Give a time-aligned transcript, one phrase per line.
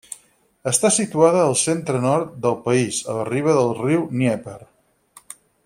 [0.69, 4.59] Està situada al centre-nord del país, a la riba del riu Dnièper.